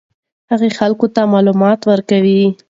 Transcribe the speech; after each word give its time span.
هغې 0.51 0.69
خلکو 0.77 1.05
ته 1.15 1.21
معلومات 1.33 1.79
ورکوي. 1.91 2.43